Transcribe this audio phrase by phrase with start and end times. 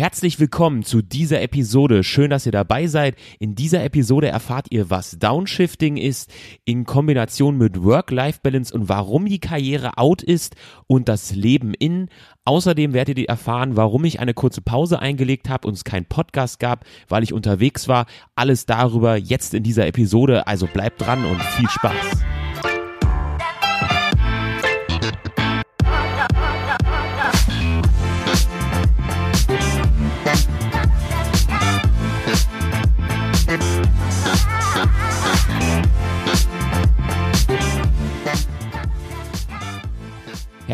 [0.00, 2.02] Herzlich willkommen zu dieser Episode.
[2.04, 3.16] Schön, dass ihr dabei seid.
[3.38, 6.32] In dieser Episode erfahrt ihr, was Downshifting ist
[6.64, 12.08] in Kombination mit Work-Life-Balance und warum die Karriere out ist und das Leben in.
[12.46, 16.60] Außerdem werdet ihr erfahren, warum ich eine kurze Pause eingelegt habe und es keinen Podcast
[16.60, 18.06] gab, weil ich unterwegs war.
[18.34, 20.46] Alles darüber jetzt in dieser Episode.
[20.46, 22.39] Also bleibt dran und viel Spaß.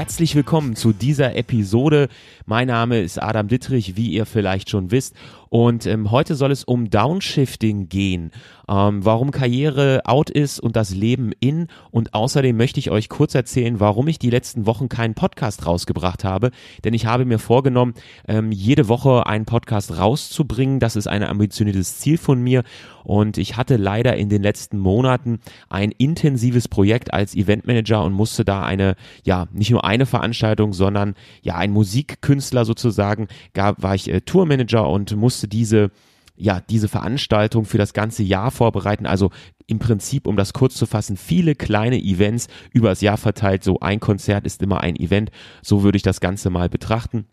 [0.06, 2.06] Herzlich willkommen zu dieser Episode.
[2.46, 5.16] Mein Name ist Adam Dittrich, wie ihr vielleicht schon wisst.
[5.56, 8.30] Und ähm, heute soll es um Downshifting gehen,
[8.69, 11.69] ähm, warum Karriere out ist und das Leben in.
[11.91, 16.24] Und außerdem möchte ich euch kurz erzählen, warum ich die letzten Wochen keinen Podcast rausgebracht
[16.24, 16.51] habe.
[16.84, 17.95] Denn ich habe mir vorgenommen,
[18.29, 20.79] ähm, jede Woche einen Podcast rauszubringen.
[20.79, 22.62] Das ist ein ambitioniertes Ziel von mir.
[23.07, 28.45] Und ich hatte leider in den letzten Monaten ein intensives Projekt als Eventmanager und musste
[28.45, 34.13] da eine, ja, nicht nur eine Veranstaltung, sondern ja, ein Musikkünstler sozusagen, gab, war ich
[34.13, 35.91] äh, Tourmanager und musste musste diese
[36.39, 39.07] ja, diese Veranstaltung für das ganze Jahr vorbereiten.
[39.07, 39.30] Also
[39.66, 43.65] im Prinzip, um das kurz zu fassen, viele kleine Events über das Jahr verteilt.
[43.65, 45.30] So ein Konzert ist immer ein Event.
[45.63, 47.25] So würde ich das Ganze mal betrachten.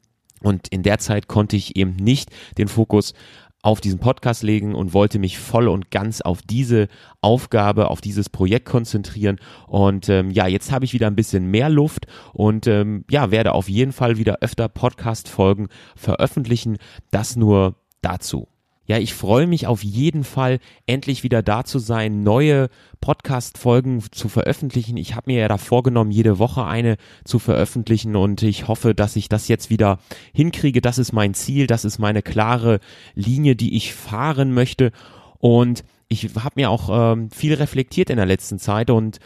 [0.42, 3.14] Und in der Zeit konnte ich eben nicht den Fokus
[3.62, 6.88] auf diesen Podcast legen und wollte mich voll und ganz auf diese
[7.20, 9.38] Aufgabe, auf dieses Projekt konzentrieren.
[9.68, 13.52] Und ähm, ja, jetzt habe ich wieder ein bisschen mehr Luft und ähm, ja, werde
[13.52, 15.68] auf jeden Fall wieder öfter Podcast-Folgen
[15.98, 16.78] veröffentlichen.
[17.12, 18.48] Das nur dazu.
[18.86, 22.68] Ja, ich freue mich auf jeden Fall, endlich wieder da zu sein, neue
[23.00, 24.98] Podcast-Folgen zu veröffentlichen.
[24.98, 29.16] Ich habe mir ja da vorgenommen, jede Woche eine zu veröffentlichen und ich hoffe, dass
[29.16, 30.00] ich das jetzt wieder
[30.34, 30.82] hinkriege.
[30.82, 32.82] Das ist mein Ziel, das ist meine klare
[33.16, 34.92] Linie, die ich fahren möchte.
[35.40, 39.20] Und ich habe mir auch ähm, viel reflektiert in der letzten Zeit und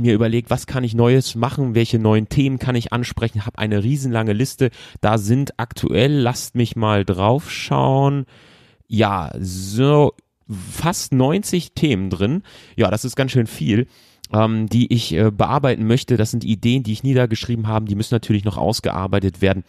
[0.00, 3.82] mir überlegt, was kann ich Neues machen, welche neuen Themen kann ich ansprechen, habe eine
[3.82, 4.70] riesenlange Liste.
[5.00, 8.26] Da sind aktuell, lasst mich mal draufschauen,
[8.86, 10.14] ja, so
[10.48, 12.42] fast 90 Themen drin.
[12.76, 13.86] Ja, das ist ganz schön viel.
[14.30, 16.18] Ähm, die ich äh, bearbeiten möchte.
[16.18, 17.86] Das sind Ideen, die ich niedergeschrieben habe.
[17.86, 19.64] Die müssen natürlich noch ausgearbeitet werden.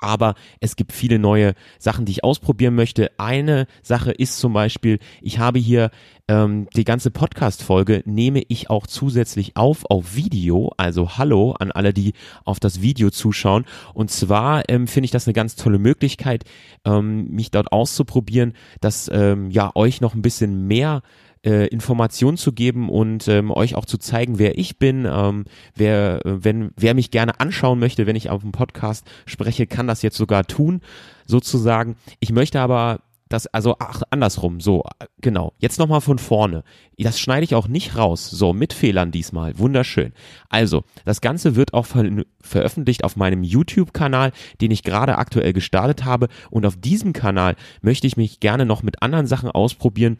[0.00, 3.10] Aber es gibt viele neue Sachen, die ich ausprobieren möchte.
[3.18, 5.90] Eine Sache ist zum Beispiel, ich habe hier
[6.28, 10.72] ähm, die ganze Podcast-Folge nehme ich auch zusätzlich auf auf Video.
[10.76, 12.12] Also hallo an alle, die
[12.44, 13.64] auf das Video zuschauen.
[13.94, 16.44] Und zwar ähm, finde ich das eine ganz tolle Möglichkeit,
[16.84, 21.02] ähm, mich dort auszuprobieren, dass ähm, ja euch noch ein bisschen mehr
[21.48, 25.06] äh, Informationen zu geben und ähm, euch auch zu zeigen, wer ich bin.
[25.10, 29.86] Ähm, wer, wenn, wer mich gerne anschauen möchte, wenn ich auf dem Podcast spreche, kann
[29.86, 30.82] das jetzt sogar tun,
[31.26, 31.96] sozusagen.
[32.20, 34.84] Ich möchte aber das, also ach, andersrum, so,
[35.20, 35.52] genau.
[35.58, 36.64] Jetzt nochmal von vorne.
[36.98, 38.30] Das schneide ich auch nicht raus.
[38.30, 39.58] So, mit Fehlern diesmal.
[39.58, 40.12] Wunderschön.
[40.48, 42.04] Also, das Ganze wird auch ver
[42.40, 46.28] veröffentlicht auf meinem YouTube-Kanal, den ich gerade aktuell gestartet habe.
[46.50, 50.18] Und auf diesem Kanal möchte ich mich gerne noch mit anderen Sachen ausprobieren,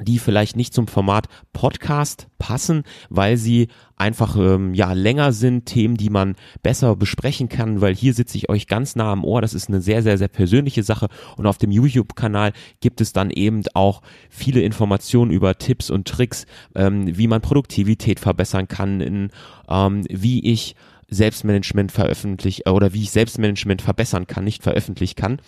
[0.00, 5.96] die vielleicht nicht zum Format Podcast passen, weil sie einfach ähm, ja länger sind, Themen,
[5.96, 9.40] die man besser besprechen kann, weil hier sitze ich euch ganz nah am Ohr.
[9.40, 13.30] Das ist eine sehr sehr sehr persönliche Sache und auf dem YouTube-Kanal gibt es dann
[13.30, 19.30] eben auch viele Informationen über Tipps und Tricks, ähm, wie man Produktivität verbessern kann, in,
[19.68, 20.76] ähm, wie ich
[21.08, 25.38] Selbstmanagement veröffentliche oder wie ich Selbstmanagement verbessern kann, nicht veröffentlichen kann.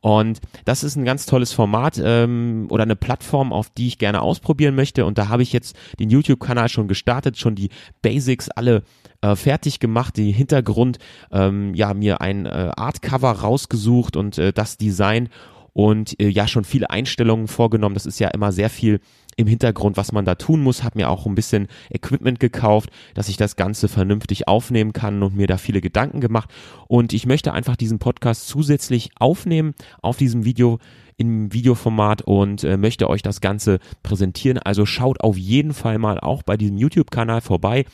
[0.00, 4.22] Und das ist ein ganz tolles Format ähm, oder eine Plattform, auf die ich gerne
[4.22, 5.04] ausprobieren möchte.
[5.04, 7.68] Und da habe ich jetzt den YouTube-Kanal schon gestartet, schon die
[8.00, 8.82] Basics alle
[9.20, 10.98] äh, fertig gemacht, die Hintergrund,
[11.30, 15.28] ähm, ja, mir ein äh, Artcover rausgesucht und äh, das Design
[15.74, 17.94] und äh, ja schon viele Einstellungen vorgenommen.
[17.94, 19.00] Das ist ja immer sehr viel
[19.36, 23.28] im Hintergrund, was man da tun muss, habe mir auch ein bisschen Equipment gekauft, dass
[23.28, 26.50] ich das Ganze vernünftig aufnehmen kann und mir da viele Gedanken gemacht.
[26.88, 30.78] Und ich möchte einfach diesen Podcast zusätzlich aufnehmen auf diesem Video
[31.16, 34.58] im Videoformat und äh, möchte euch das Ganze präsentieren.
[34.58, 37.84] Also schaut auf jeden Fall mal auch bei diesem YouTube-Kanal vorbei.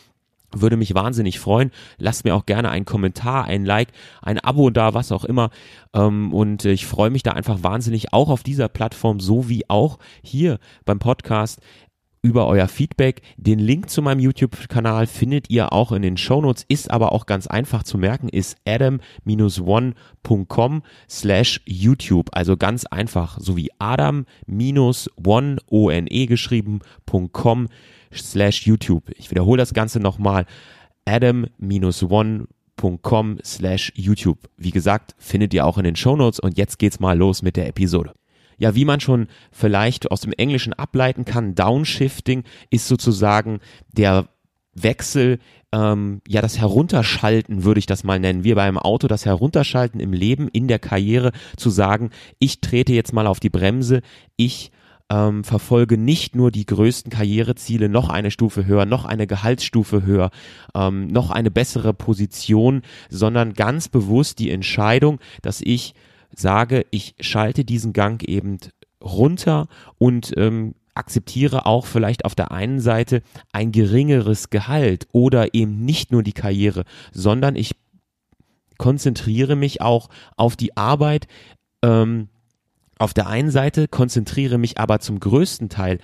[0.55, 1.71] Würde mich wahnsinnig freuen.
[1.99, 3.89] Lasst mir auch gerne einen Kommentar, ein Like,
[4.23, 5.51] ein Abo da, was auch immer.
[5.93, 9.99] Ähm, und ich freue mich da einfach wahnsinnig auch auf dieser Plattform, so wie auch
[10.23, 11.61] hier beim Podcast
[12.27, 13.23] über euer Feedback.
[13.37, 17.47] Den Link zu meinem YouTube-Kanal findet ihr auch in den Shownotes, ist aber auch ganz
[17.47, 19.93] einfach zu merken, ist adam-one.com
[21.09, 22.31] slash YouTube.
[22.33, 27.96] Also ganz einfach, so wie adam-one, O-N-E geschrieben.com slash
[28.67, 29.11] YouTube.
[29.17, 30.47] Ich wiederhole das Ganze nochmal,
[31.05, 32.49] adam-one.com
[33.45, 34.49] slash YouTube.
[34.57, 37.69] Wie gesagt, findet ihr auch in den Shownotes und jetzt geht's mal los mit der
[37.69, 38.13] Episode.
[38.59, 43.61] Ja, wie man schon vielleicht aus dem Englischen ableiten kann, Downshifting ist sozusagen
[43.93, 44.29] der
[44.77, 45.39] Wechsel,
[45.73, 48.45] ähm, ja, das Herunterschalten würde ich das mal nennen.
[48.45, 53.13] Wir beim Auto, das Herunterschalten im Leben, in der Karriere, zu sagen, ich trete jetzt
[53.13, 54.03] mal auf die Bremse,
[54.37, 54.71] ich
[55.11, 60.31] ähm, verfolge nicht nur die größten Karriereziele, noch eine Stufe höher, noch eine Gehaltsstufe höher,
[60.75, 65.95] ähm, noch eine bessere Position, sondern ganz bewusst die Entscheidung, dass ich
[66.35, 68.59] sage, ich schalte diesen Gang eben
[69.03, 69.69] runter
[69.99, 73.23] und ähm, akzeptiere auch vielleicht auf der einen Seite
[73.53, 77.77] ein geringeres Gehalt oder eben nicht nur die Karriere, sondern ich
[78.79, 81.29] konzentriere mich auch auf die Arbeit,
[81.83, 82.29] ähm,
[82.99, 85.99] auf der einen Seite konzentriere mich aber zum größten Teil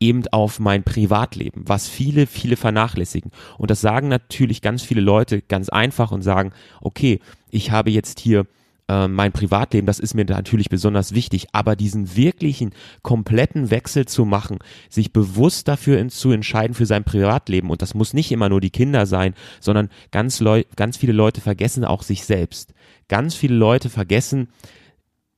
[0.00, 3.30] eben auf mein Privatleben, was viele, viele vernachlässigen.
[3.58, 7.20] Und das sagen natürlich ganz viele Leute ganz einfach und sagen, okay,
[7.50, 8.46] ich habe jetzt hier
[8.88, 14.26] äh, mein Privatleben, das ist mir natürlich besonders wichtig, aber diesen wirklichen kompletten Wechsel zu
[14.26, 14.58] machen,
[14.90, 18.70] sich bewusst dafür zu entscheiden für sein Privatleben und das muss nicht immer nur die
[18.70, 22.74] Kinder sein, sondern ganz, Leu ganz viele Leute vergessen auch sich selbst.
[23.08, 24.48] Ganz viele Leute vergessen,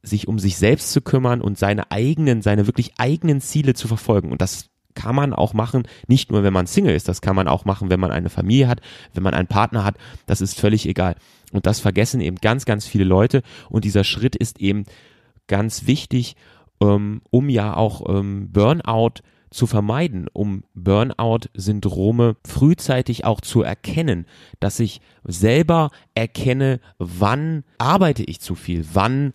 [0.06, 4.30] sich um sich selbst zu kümmern und seine eigenen, seine wirklich eigenen Ziele zu verfolgen.
[4.30, 7.48] Und das kann man auch machen, nicht nur wenn man Single ist, das kann man
[7.48, 8.80] auch machen, wenn man eine Familie hat,
[9.14, 11.16] wenn man einen Partner hat, das ist völlig egal.
[11.52, 14.84] Und das vergessen eben ganz, ganz viele Leute und dieser Schritt ist eben
[15.46, 16.34] ganz wichtig,
[16.80, 24.26] ähm, um ja auch ähm, Burnout zu vermeiden, um Burnout-Syndrome frühzeitig auch zu erkennen,
[24.60, 29.32] dass ich selber erkenne, wann arbeite ich zu viel, wann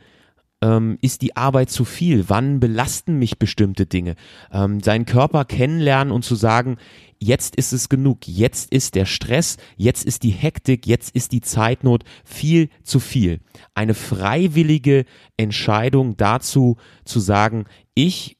[0.61, 2.29] ähm, ist die Arbeit zu viel?
[2.29, 4.15] Wann belasten mich bestimmte Dinge?
[4.51, 6.77] Ähm, seinen Körper kennenlernen und zu sagen,
[7.19, 11.41] jetzt ist es genug, jetzt ist der Stress, jetzt ist die Hektik, jetzt ist die
[11.41, 13.39] Zeitnot viel zu viel.
[13.75, 15.05] Eine freiwillige
[15.37, 18.37] Entscheidung dazu zu sagen, ich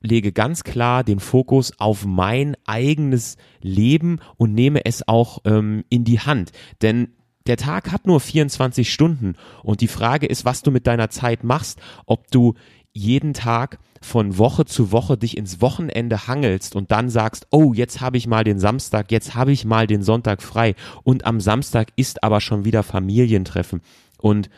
[0.00, 6.04] lege ganz klar den Fokus auf mein eigenes Leben und nehme es auch ähm, in
[6.04, 6.52] die Hand.
[6.82, 7.14] Denn
[7.46, 11.44] der Tag hat nur 24 Stunden und die Frage ist, was du mit deiner Zeit
[11.44, 12.54] machst, ob du
[12.92, 18.00] jeden Tag von Woche zu Woche dich ins Wochenende hangelst und dann sagst, oh, jetzt
[18.00, 21.88] habe ich mal den Samstag, jetzt habe ich mal den Sonntag frei und am Samstag
[21.96, 23.80] ist aber schon wieder Familientreffen.
[24.18, 24.48] Und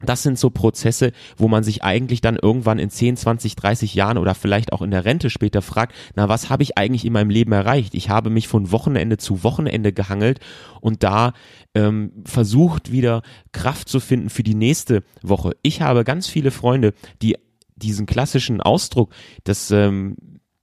[0.00, 4.18] das sind so Prozesse, wo man sich eigentlich dann irgendwann in 10, 20, 30 Jahren
[4.18, 7.30] oder vielleicht auch in der Rente später fragt, na, was habe ich eigentlich in meinem
[7.30, 7.94] Leben erreicht?
[7.94, 10.40] Ich habe mich von Wochenende zu Wochenende gehangelt
[10.80, 11.32] und da
[11.74, 13.22] ähm, versucht wieder
[13.52, 15.56] Kraft zu finden für die nächste Woche.
[15.62, 17.36] Ich habe ganz viele Freunde, die
[17.76, 19.12] diesen klassischen Ausdruck
[19.44, 20.16] das ähm,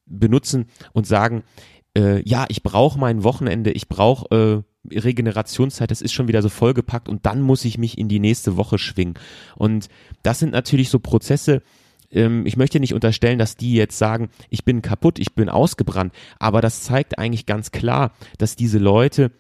[0.06, 1.44] benutzen und sagen,
[1.98, 6.50] äh, ja, ich brauche mein Wochenende, ich brauche äh, Regenerationszeit, das ist schon wieder so
[6.50, 9.16] vollgepackt und dann muss ich mich in die nächste Woche schwingen.
[9.56, 9.88] Und
[10.24, 11.62] das sind natürlich so Prozesse,
[12.12, 16.14] ähm, ich möchte nicht unterstellen, dass die jetzt sagen, ich bin kaputt, ich bin ausgebrannt,
[16.40, 19.32] aber das zeigt eigentlich ganz klar, dass diese Leute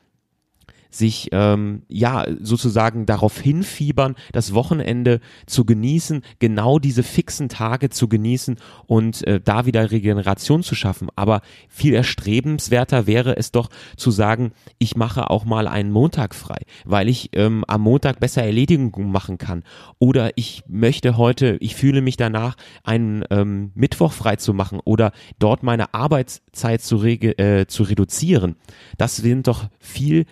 [0.97, 8.07] sich ähm, ja sozusagen darauf hinfiebern, das Wochenende zu genießen, genau diese fixen Tage zu
[8.07, 8.57] genießen
[8.87, 11.09] und äh, da wieder Regeneration zu schaffen.
[11.15, 16.59] Aber viel erstrebenswerter wäre es doch zu sagen, ich mache auch mal einen Montag frei,
[16.85, 19.63] weil ich ähm, am Montag besser Erledigungen machen kann.
[19.99, 25.11] Oder ich möchte heute, ich fühle mich danach, einen ähm, Mittwoch frei zu machen oder
[25.39, 28.55] dort meine Arbeitszeit zu, rege, äh, zu reduzieren.
[28.97, 30.25] Das sind doch viel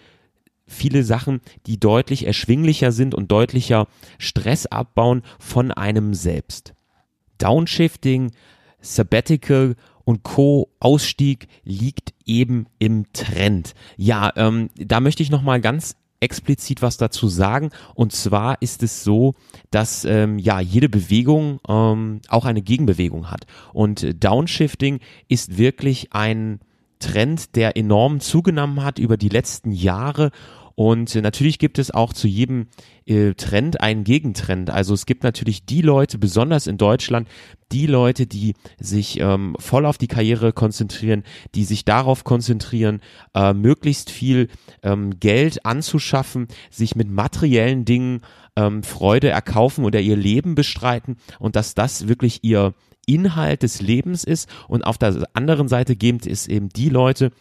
[0.65, 6.73] viele Sachen, die deutlich erschwinglicher sind und deutlicher Stress abbauen von einem selbst.
[7.37, 8.31] Downshifting,
[8.79, 10.69] Sabbatical und Co.
[10.79, 13.73] Ausstieg liegt eben im Trend.
[13.97, 17.69] Ja, ähm, da möchte ich nochmal ganz explizit was dazu sagen.
[17.95, 19.33] Und zwar ist es so,
[19.71, 23.45] dass ähm, ja jede Bewegung ähm, auch eine Gegenbewegung hat.
[23.73, 26.59] Und Downshifting ist wirklich ein
[27.03, 30.31] Trend, der enorm zugenommen hat über die letzten Jahre
[30.75, 32.67] und natürlich gibt es auch zu jedem
[33.05, 34.69] äh, Trend einen Gegentrend.
[34.69, 37.27] Also es gibt natürlich die Leute, besonders in Deutschland,
[37.71, 43.01] die Leute, die sich ähm, voll auf die Karriere konzentrieren, die sich darauf konzentrieren,
[43.35, 44.49] äh, möglichst viel
[44.81, 48.21] ähm, Geld anzuschaffen, sich mit materiellen Dingen
[48.55, 52.73] ähm, Freude erkaufen oder ihr Leben bestreiten und dass das wirklich ihr
[53.05, 54.49] Inhalt des Lebens ist.
[54.67, 57.31] Und auf der anderen Seite gibt es eben die Leute,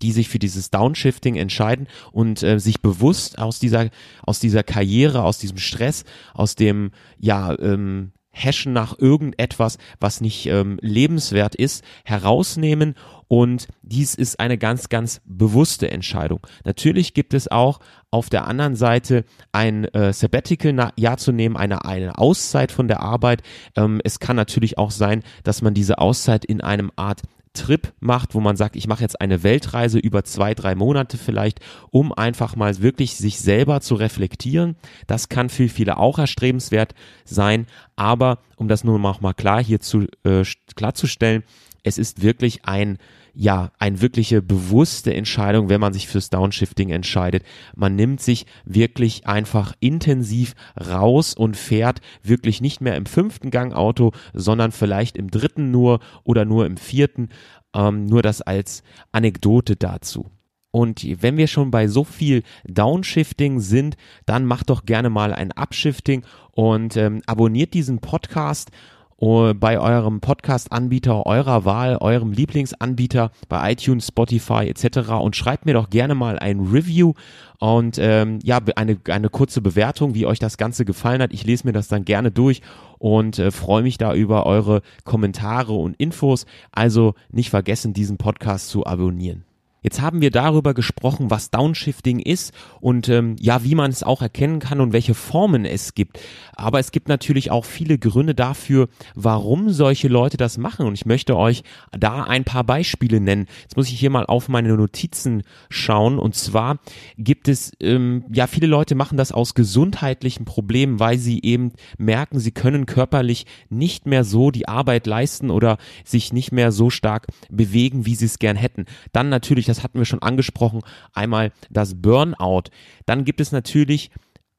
[0.00, 3.90] die sich für dieses Downshifting entscheiden und äh, sich bewusst aus dieser
[4.22, 10.46] aus dieser Karriere, aus diesem Stress, aus dem ja ähm, Hashen nach irgendetwas, was nicht
[10.46, 12.94] ähm, lebenswert ist, herausnehmen
[13.28, 16.46] und dies ist eine ganz, ganz bewusste Entscheidung.
[16.64, 22.18] Natürlich gibt es auch auf der anderen Seite ein äh, Sabbatical-Jahr zu nehmen, eine, eine
[22.18, 23.42] Auszeit von der Arbeit.
[23.76, 27.22] Ähm, es kann natürlich auch sein, dass man diese Auszeit in einem Art
[27.54, 31.60] Trip macht, wo man sagt, ich mache jetzt eine Weltreise über zwei, drei Monate vielleicht,
[31.90, 34.76] um einfach mal wirklich sich selber zu reflektieren.
[35.06, 36.94] Das kann für viele auch erstrebenswert
[37.24, 40.44] sein, aber um das nur noch mal klar hier zu, äh,
[40.74, 41.44] klarzustellen,
[41.84, 42.98] es ist wirklich ein
[43.34, 47.42] ja, eine wirkliche bewusste Entscheidung, wenn man sich fürs Downshifting entscheidet.
[47.74, 53.74] Man nimmt sich wirklich einfach intensiv raus und fährt wirklich nicht mehr im fünften Gang
[53.74, 57.28] Auto, sondern vielleicht im dritten nur oder nur im vierten.
[57.74, 60.30] Ähm, nur das als Anekdote dazu.
[60.70, 65.52] Und wenn wir schon bei so viel Downshifting sind, dann macht doch gerne mal ein
[65.52, 68.72] Upshifting und ähm, abonniert diesen Podcast
[69.18, 75.10] bei eurem Podcast-Anbieter eurer Wahl, eurem Lieblingsanbieter bei iTunes, Spotify etc.
[75.20, 77.14] und schreibt mir doch gerne mal ein Review
[77.58, 81.32] und ähm, ja eine eine kurze Bewertung, wie euch das Ganze gefallen hat.
[81.32, 82.60] Ich lese mir das dann gerne durch
[82.98, 86.46] und äh, freue mich da über eure Kommentare und Infos.
[86.72, 89.44] Also nicht vergessen, diesen Podcast zu abonnieren.
[89.84, 94.22] Jetzt haben wir darüber gesprochen, was Downshifting ist und ähm, ja, wie man es auch
[94.22, 96.18] erkennen kann und welche Formen es gibt.
[96.54, 100.86] Aber es gibt natürlich auch viele Gründe dafür, warum solche Leute das machen.
[100.86, 103.46] Und ich möchte euch da ein paar Beispiele nennen.
[103.62, 106.18] Jetzt muss ich hier mal auf meine Notizen schauen.
[106.18, 106.78] Und zwar
[107.18, 112.38] gibt es, ähm, ja, viele Leute machen das aus gesundheitlichen Problemen, weil sie eben merken,
[112.38, 117.26] sie können körperlich nicht mehr so die Arbeit leisten oder sich nicht mehr so stark
[117.50, 118.86] bewegen, wie sie es gern hätten.
[119.12, 120.80] Dann natürlich das hatten wir schon angesprochen,
[121.12, 122.64] einmal das Burnout.
[123.06, 124.10] Dann gibt es natürlich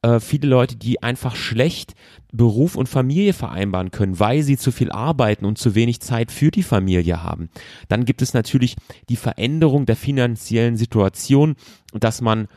[0.02, 1.94] äh, viele Leute, die einfach schlecht
[2.32, 6.50] Beruf und Familie vereinbaren können, weil sie zu viel arbeiten und zu wenig Zeit für
[6.50, 7.48] die Familie haben.
[7.88, 8.76] Dann gibt es natürlich
[9.08, 11.56] die Veränderung der finanziellen Situation,
[11.92, 12.48] dass man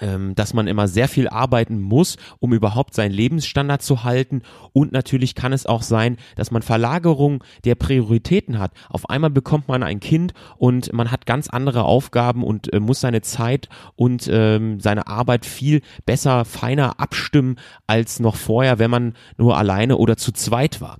[0.00, 4.42] ähm, dass man immer sehr viel arbeiten muss, um überhaupt seinen Lebensstandard zu halten.
[4.72, 8.72] Und natürlich kann es auch sein, dass man Verlagerung der Prioritäten hat.
[8.88, 13.00] Auf einmal bekommt man ein Kind und man hat ganz andere Aufgaben und äh, muss
[13.00, 17.56] seine Zeit und ähm, seine Arbeit viel besser, feiner abstimmen
[17.86, 20.98] als noch vorher, wenn man nur alleine oder zu zweit war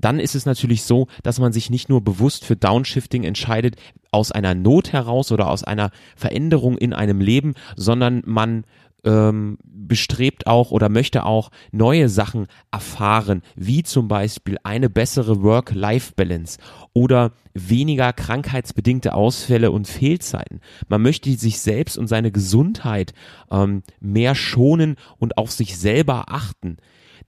[0.00, 3.76] dann ist es natürlich so, dass man sich nicht nur bewusst für Downshifting entscheidet
[4.10, 8.64] aus einer Not heraus oder aus einer Veränderung in einem Leben, sondern man
[9.04, 16.58] ähm, bestrebt auch oder möchte auch neue Sachen erfahren, wie zum Beispiel eine bessere Work-Life-Balance
[16.92, 20.60] oder weniger krankheitsbedingte Ausfälle und Fehlzeiten.
[20.88, 23.14] Man möchte sich selbst und seine Gesundheit
[23.50, 26.78] ähm, mehr schonen und auf sich selber achten.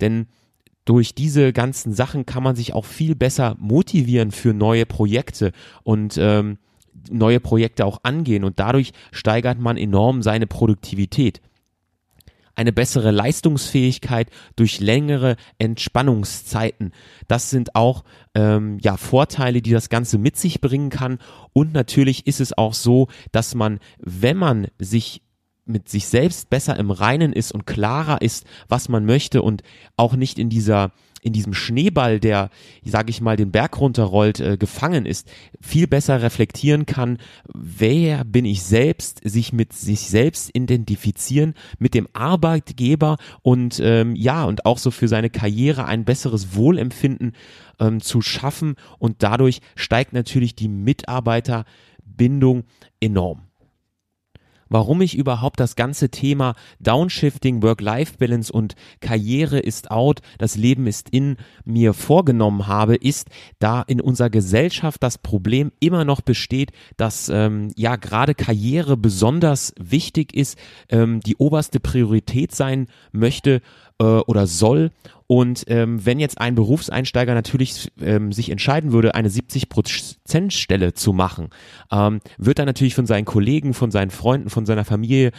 [0.00, 0.26] Denn
[0.90, 5.52] durch diese ganzen Sachen kann man sich auch viel besser motivieren für neue Projekte
[5.85, 6.59] und ähm,
[7.09, 11.40] neue Projekte auch angehen und dadurch steigert man enorm seine Produktivität.
[12.56, 16.90] Eine bessere Leistungsfähigkeit durch längere Entspannungszeiten.
[17.28, 18.02] Das sind auch
[18.35, 21.20] ähm, ja Vorteile, die das Ganze mit sich bringen kann.
[21.52, 25.23] Und natürlich ist es auch so, dass man, wenn man sich
[25.70, 29.62] mit sich selbst besser im Reinen ist und klarer ist, was man möchte und
[29.96, 32.50] auch nicht in dieser in diesem Schneeball, der,
[32.84, 37.18] sage ich mal, den Berg runterrollt, äh, gefangen ist, viel besser reflektieren kann,
[37.52, 44.44] wer bin ich selbst, sich mit sich selbst identifizieren, mit dem Arbeitgeber und ähm, ja,
[44.44, 47.32] und auch so für seine Karriere ein besseres Wohlempfinden
[47.78, 52.64] ähm, zu schaffen und dadurch steigt natürlich die Mitarbeiterbindung
[53.00, 53.50] enorm
[54.70, 61.10] warum ich überhaupt das ganze Thema Downshifting, Work-Life-Balance und Karriere ist out, das Leben ist
[61.10, 67.28] in mir vorgenommen habe, ist, da in unserer Gesellschaft das Problem immer noch besteht, dass
[67.28, 70.56] ähm, ja gerade Karriere besonders wichtig ist,
[70.88, 73.60] ähm, die oberste Priorität sein möchte
[73.98, 74.90] äh, oder soll
[75.30, 81.50] und ähm, wenn jetzt ein Berufseinsteiger natürlich ähm, sich entscheiden würde, eine 70%-Stelle zu machen,
[81.92, 85.30] ähm, wird er natürlich von seinen Kollegen, von seinen Freunden, von seiner Familie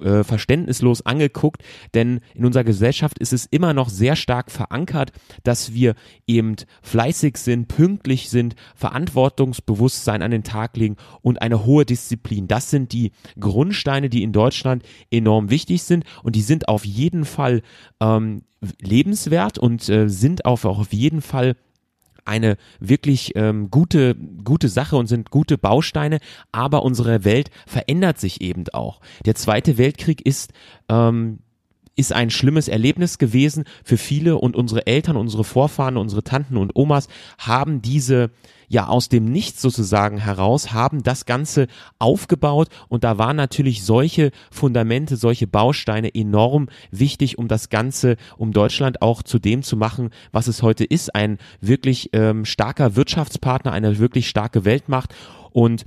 [0.00, 5.74] äh, verständnislos angeguckt, denn in unserer Gesellschaft ist es immer noch sehr stark verankert, dass
[5.74, 5.94] wir
[6.26, 12.48] eben fleißig sind, pünktlich sind, Verantwortungsbewusstsein an den Tag legen und eine hohe Disziplin.
[12.48, 17.26] Das sind die Grundsteine, die in Deutschland enorm wichtig sind und die sind auf jeden
[17.26, 17.60] Fall
[18.00, 18.40] ähm,
[18.80, 21.56] lebenswert und äh, sind auch auf jeden Fall
[22.24, 26.20] eine wirklich ähm, gute, gute Sache und sind gute Bausteine,
[26.52, 29.00] aber unsere Welt verändert sich eben auch.
[29.26, 30.52] Der Zweite Weltkrieg ist
[30.88, 31.40] ähm,
[31.96, 36.74] ist ein schlimmes Erlebnis gewesen für viele und unsere Eltern, unsere Vorfahren, unsere Tanten und
[36.74, 38.30] Omas haben diese
[38.68, 41.66] ja aus dem Nichts sozusagen heraus haben das Ganze
[41.98, 42.68] aufgebaut.
[42.88, 49.02] Und da waren natürlich solche Fundamente, solche Bausteine enorm wichtig, um das Ganze, um Deutschland
[49.02, 53.98] auch zu dem zu machen, was es heute ist, ein wirklich ähm, starker Wirtschaftspartner, eine
[53.98, 55.14] wirklich starke Weltmacht.
[55.52, 55.86] Und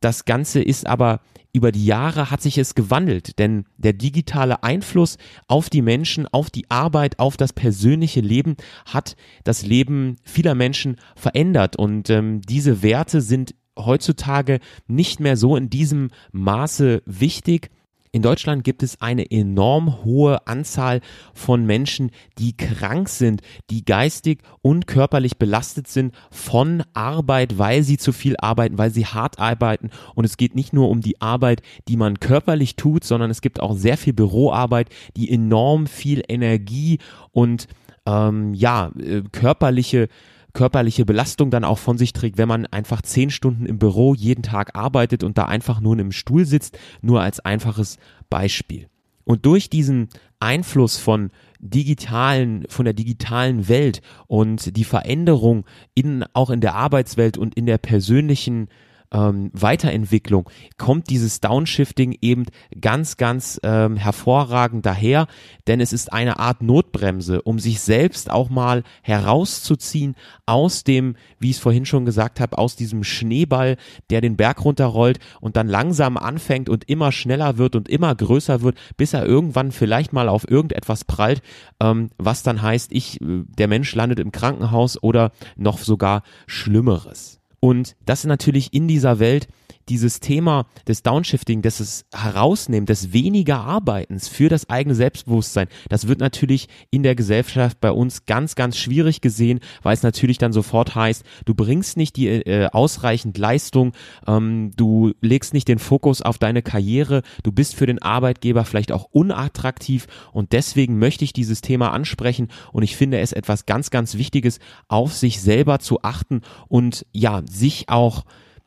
[0.00, 1.20] das Ganze ist aber
[1.52, 6.50] über die Jahre hat sich es gewandelt, denn der digitale Einfluss auf die Menschen, auf
[6.50, 11.76] die Arbeit, auf das persönliche Leben hat das Leben vieler Menschen verändert.
[11.76, 17.70] Und ähm, diese Werte sind heutzutage nicht mehr so in diesem Maße wichtig
[18.12, 21.00] in Deutschland gibt es eine enorm hohe Anzahl
[21.32, 23.40] von Menschen, die krank sind,
[23.70, 29.06] die geistig und körperlich belastet sind von Arbeit, weil sie zu viel arbeiten, weil sie
[29.06, 29.90] hart arbeiten.
[30.16, 33.60] Und es geht nicht nur um die Arbeit, die man körperlich tut, sondern es gibt
[33.60, 36.98] auch sehr viel Büroarbeit, die enorm viel Energie
[37.30, 37.68] und
[38.06, 40.08] ähm, ja, äh, körperliche
[40.52, 44.42] körperliche Belastung dann auch von sich trägt, wenn man einfach zehn Stunden im Büro jeden
[44.42, 48.88] Tag arbeitet und da einfach nur einem Stuhl sitzt, nur als einfaches Beispiel.
[49.24, 50.08] Und durch diesen
[50.40, 51.30] Einfluss von
[51.60, 55.64] digitalen, von der digitalen Welt und die Veränderung
[55.94, 58.68] in, auch in der Arbeitswelt und in der persönlichen
[59.12, 60.48] ähm, Weiterentwicklung
[60.78, 62.46] kommt dieses Downshifting eben
[62.80, 65.26] ganz, ganz ähm, hervorragend daher,
[65.66, 70.14] denn es ist eine Art Notbremse, um sich selbst auch mal herauszuziehen
[70.46, 73.76] aus dem, wie ich es vorhin schon gesagt habe, aus diesem Schneeball,
[74.10, 78.62] der den Berg runterrollt und dann langsam anfängt und immer schneller wird und immer größer
[78.62, 81.42] wird, bis er irgendwann vielleicht mal auf irgendetwas prallt,
[81.80, 87.39] ähm, was dann heißt, ich, äh, der Mensch landet im Krankenhaus oder noch sogar Schlimmeres.
[87.60, 89.48] Und das ist natürlich in dieser Welt
[89.90, 96.20] dieses Thema des Downshifting, des Herausnehmen, des weniger Arbeitens für das eigene Selbstbewusstsein, das wird
[96.20, 100.94] natürlich in der Gesellschaft bei uns ganz, ganz schwierig gesehen, weil es natürlich dann sofort
[100.94, 103.92] heißt, du bringst nicht die äh, ausreichend Leistung,
[104.26, 108.92] ähm, du legst nicht den Fokus auf deine Karriere, du bist für den Arbeitgeber vielleicht
[108.92, 113.90] auch unattraktiv und deswegen möchte ich dieses Thema ansprechen und ich finde es etwas ganz,
[113.90, 118.24] ganz Wichtiges, auf sich selber zu achten und ja, sich auch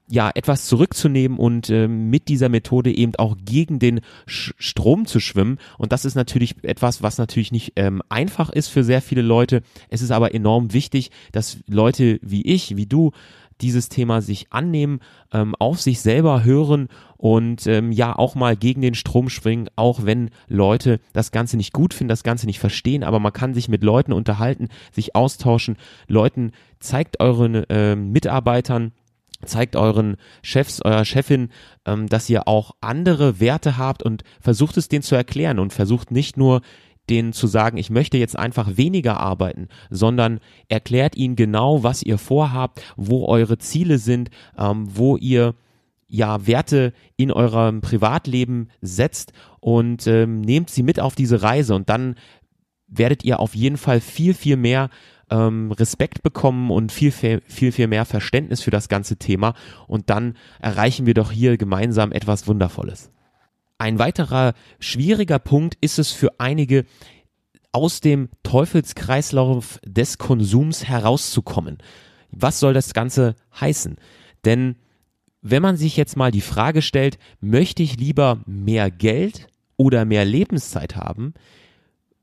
[0.08, 5.20] ja etwas zurückzunehmen und äh, mit dieser Methode eben auch gegen den Sch Strom zu
[5.20, 9.22] schwimmen und das ist natürlich etwas, was natürlich nicht ähm, einfach ist für sehr viele
[9.22, 9.62] Leute.
[9.90, 13.12] Es ist aber enorm wichtig, dass Leute wie ich, wie du
[13.62, 15.00] dieses Thema sich annehmen,
[15.32, 20.06] ähm, auf sich selber hören und ähm, ja auch mal gegen den Strom schwingen, auch
[20.06, 23.70] wenn Leute das Ganze nicht gut finden, das Ganze nicht verstehen, aber man kann sich
[23.70, 25.78] mit Leuten unterhalten, sich austauschen.
[26.08, 28.92] Leuten zeigt euren äh, Mitarbeitern,
[29.46, 31.50] zeigt euren Chefs, eurer Chefin,
[31.86, 36.12] ähm, dass ihr auch andere Werte habt und versucht es denen zu erklären und versucht
[36.12, 36.62] nicht nur
[37.10, 42.18] denen zu sagen, ich möchte jetzt einfach weniger arbeiten, sondern erklärt ihnen genau, was ihr
[42.18, 45.56] vorhabt, wo eure Ziele sind, ähm, wo ihr
[46.08, 51.90] ja Werte in eurem Privatleben setzt und ähm, nehmt sie mit auf diese Reise und
[51.90, 52.16] dann
[52.88, 54.90] werdet ihr auf jeden Fall viel, viel mehr
[55.34, 59.56] ähm, Respekt bekommen und viel, viel, viel mehr Verständnis für das ganze Thema.
[59.88, 63.12] Und dann erreichen wir doch hier gemeinsam etwas Wundervolles.
[63.80, 66.86] Ein weiterer schwieriger Punkt ist es für einige,
[67.72, 71.80] aus dem Teufelskreislauf des Konsums herauszukommen.
[72.30, 73.98] Was soll das Ganze heißen?
[74.46, 74.76] Denn
[75.42, 80.24] wenn man sich jetzt mal die Frage stellt, möchte ich lieber mehr Geld oder mehr
[80.24, 81.34] Lebenszeit haben,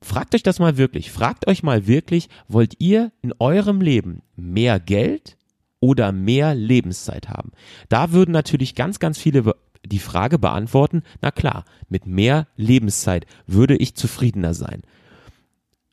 [0.03, 1.11] Fragt euch das mal wirklich.
[1.11, 5.37] Fragt euch mal wirklich, wollt ihr in eurem Leben mehr Geld
[5.79, 7.53] oder mehr Lebenszeit haben?
[7.89, 13.77] Da würden natürlich ganz, ganz viele die Frage beantworten, na klar, mit mehr Lebenszeit würde
[13.77, 14.83] ich zufriedener sein.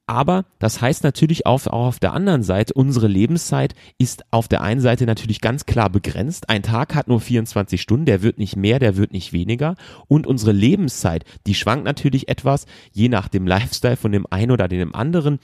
[0.09, 4.79] Aber das heißt natürlich auch auf der anderen Seite, unsere Lebenszeit ist auf der einen
[4.79, 6.49] Seite natürlich ganz klar begrenzt.
[6.49, 9.75] Ein Tag hat nur 24 Stunden, der wird nicht mehr, der wird nicht weniger.
[10.07, 14.69] Und unsere Lebenszeit, die schwankt natürlich etwas, je nach dem Lifestyle von dem einen oder
[14.69, 15.39] dem anderen.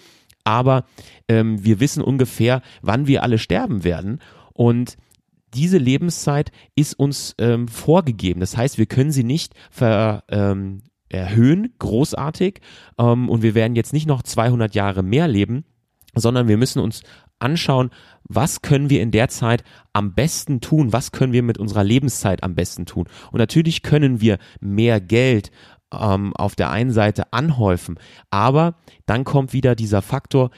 [0.46, 0.86] Aber
[1.28, 4.20] ähm, wir wissen ungefähr, wann wir alle sterben werden.
[4.54, 4.98] Und
[5.54, 8.40] diese Lebenszeit ist uns ähm, vorgegeben.
[8.40, 12.62] Das heißt, wir können sie nicht ver, ähm, erhöhen, großartig.
[12.98, 15.66] Ähm, und wir werden jetzt nicht noch 200 Jahre mehr leben,
[16.16, 17.02] sondern wir müssen uns
[17.40, 17.90] anschauen,
[18.24, 22.44] was können wir in der Zeit am besten tun, was können wir mit unserer Lebenszeit
[22.44, 23.08] am besten tun.
[23.32, 25.52] Und natürlich können wir mehr Geld
[25.94, 28.00] ähm, auf der einen Seite anhäufen,
[28.30, 30.52] aber dann kommt wieder dieser Faktor,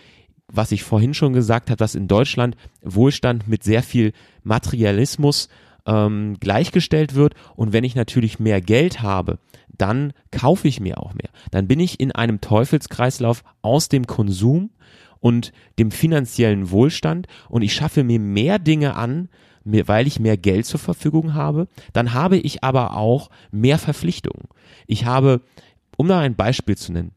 [0.48, 4.13] was ich vorhin schon gesagt habe, dass in Deutschland Wohlstand mit sehr viel
[4.44, 5.50] Materialismus
[5.86, 7.34] ähm, gleichgestellt wird.
[7.56, 9.39] Und wenn ich natürlich mehr Geld habe,
[9.78, 11.30] dann kaufe ich mir auch mehr.
[11.52, 14.71] Dann bin ich in einem Teufelskreislauf aus dem Konsum
[15.19, 19.30] und dem finanziellen Wohlstand und ich schaffe mir mehr Dinge an,
[19.63, 21.67] weil ich mehr Geld zur Verfügung habe.
[21.93, 24.48] Dann habe ich aber auch mehr Verpflichtungen.
[24.86, 25.41] Ich habe,
[25.98, 27.12] um da ein Beispiel zu nennen,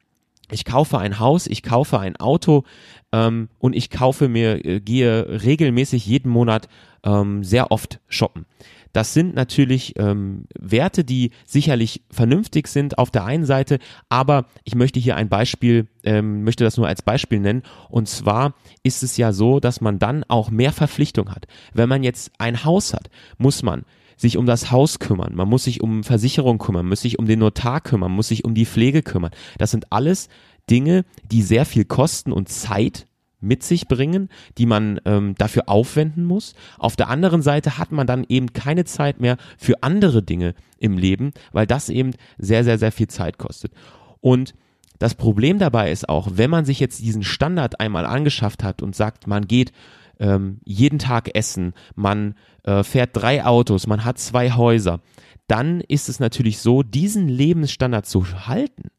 [0.51, 2.65] ich kaufe ein Haus, ich kaufe ein Auto
[3.13, 6.69] ähm, und ich kaufe mir, äh, gehe regelmäßig jeden Monat
[7.05, 8.47] ähm, sehr oft shoppen.
[8.93, 14.75] Das sind natürlich ähm, Werte, die sicherlich vernünftig sind auf der einen Seite, aber ich
[14.75, 17.63] möchte hier ein Beispiel, ähm, möchte das nur als Beispiel nennen.
[17.89, 21.47] Und zwar ist es ja so, dass man dann auch mehr Verpflichtung hat.
[21.73, 23.85] Wenn man jetzt ein Haus hat, muss man
[24.17, 27.39] sich um das Haus kümmern, man muss sich um Versicherung kümmern, muss sich um den
[27.39, 29.31] Notar kümmern, muss sich um die Pflege kümmern.
[29.59, 30.29] Das sind alles
[30.69, 33.07] Dinge, die sehr viel kosten und Zeit
[33.41, 36.55] mit sich bringen, die man ähm, dafür aufwenden muss.
[36.79, 40.99] Auf der anderen Seite hat man dann eben keine Zeit mehr für andere Dinge im
[40.99, 43.73] Leben, weil das eben sehr, sehr, sehr viel Zeit kostet.
[44.21, 44.55] Und
[44.99, 48.97] das Problem dabei ist auch, wenn man sich jetzt diesen Standard einmal angeschafft hat und
[48.97, 49.73] sagt, man geht
[50.19, 55.01] ähm, jeden Tag essen, man äh, fährt drei Autos, man hat zwei Häuser,
[55.47, 58.91] dann ist es natürlich so, diesen Lebensstandard zu halten,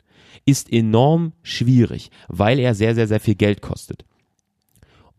[0.45, 4.05] ist enorm schwierig, weil er sehr, sehr, sehr viel Geld kostet.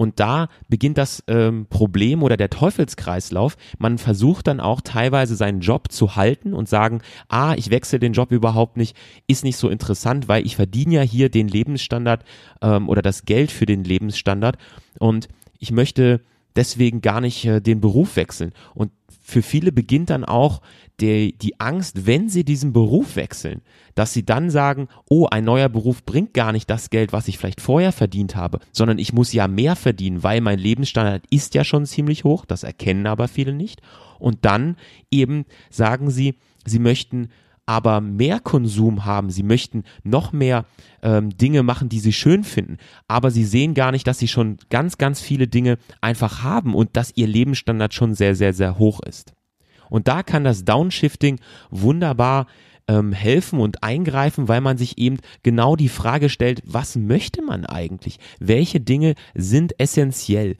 [0.01, 3.59] Und da beginnt das ähm, Problem oder der Teufelskreislauf.
[3.79, 8.15] Man versucht dann auch teilweise seinen Job zu halten und sagen, ah, ich wechsle den
[8.15, 12.25] Job überhaupt nicht, ist nicht so interessant, weil ich verdiene ja hier den Lebensstandard
[12.63, 14.57] ähm, oder das Geld für den Lebensstandard
[14.99, 16.23] und ich möchte
[16.57, 18.53] deswegen gar nicht äh, den Beruf wechseln.
[18.75, 20.61] Und für viele beginnt dann auch
[21.01, 23.63] die, die Angst, wenn sie diesen Beruf wechseln,
[23.95, 27.39] dass sie dann sagen, oh, ein neuer Beruf bringt gar nicht das Geld, was ich
[27.39, 31.65] vielleicht vorher verdient habe, sondern ich muss ja mehr verdienen, weil mein Lebensstandard ist ja
[31.65, 33.81] schon ziemlich hoch, das erkennen aber viele nicht.
[34.19, 34.77] Und dann
[35.11, 36.35] eben sagen sie,
[36.67, 37.31] sie möchten
[37.71, 40.65] aber mehr Konsum haben, sie möchten noch mehr
[41.05, 44.57] ähm, Dinge machen, die sie schön finden, aber sie sehen gar nicht, dass sie schon
[44.71, 48.99] ganz, ganz viele Dinge einfach haben und dass ihr Lebensstandard schon sehr, sehr, sehr hoch
[49.07, 49.35] ist.
[49.89, 51.39] Und da kann das Downshifting
[51.71, 52.49] wunderbar
[52.89, 57.67] ähm, helfen und eingreifen, weil man sich eben genau die Frage stellt, was möchte man
[57.67, 58.19] eigentlich?
[58.41, 60.57] Welche Dinge sind essentiell?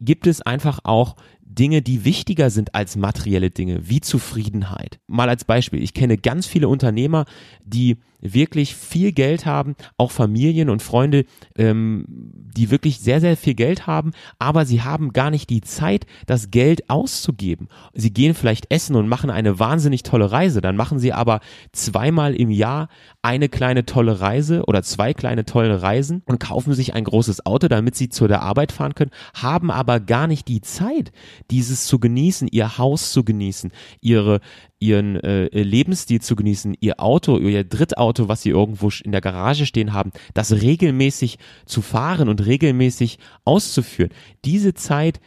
[0.00, 1.16] Gibt es einfach auch
[1.52, 5.00] Dinge, die wichtiger sind als materielle Dinge, wie Zufriedenheit.
[5.08, 7.24] Mal als Beispiel, ich kenne ganz viele Unternehmer,
[7.64, 11.24] die wirklich viel Geld haben, auch Familien und Freunde,
[11.56, 16.06] ähm, die wirklich sehr, sehr viel Geld haben, aber sie haben gar nicht die Zeit,
[16.26, 17.68] das Geld auszugeben.
[17.94, 21.40] Sie gehen vielleicht essen und machen eine wahnsinnig tolle Reise, dann machen sie aber
[21.72, 22.88] zweimal im Jahr
[23.22, 27.68] eine kleine tolle Reise oder zwei kleine tolle Reisen und kaufen sich ein großes Auto,
[27.68, 31.12] damit sie zu der Arbeit fahren können, haben aber gar nicht die Zeit,
[31.50, 34.40] dieses zu genießen, ihr Haus zu genießen, ihre
[34.78, 39.66] ihren äh, Lebensstil zu genießen, ihr Auto, ihr Drittauto, was sie irgendwo in der Garage
[39.66, 44.10] stehen haben, das regelmäßig zu fahren und regelmäßig auszuführen.
[44.44, 45.20] Diese Zeit,